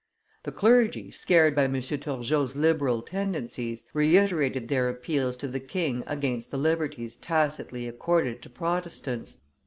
The 0.41 0.51
clergy, 0.51 1.11
scared 1.11 1.53
by 1.53 1.65
M. 1.65 1.79
Turgot's 1.79 2.55
liberal 2.55 3.03
tendencies, 3.03 3.83
reiterated 3.93 4.67
their 4.67 4.89
appeals 4.89 5.37
to 5.37 5.47
the 5.47 5.59
king 5.59 6.03
against 6.07 6.49
the 6.49 6.57
liberties 6.57 7.17
tacitly 7.17 7.87
accorded 7.87 8.41
to 8.41 8.49
Protestants. 8.49 9.41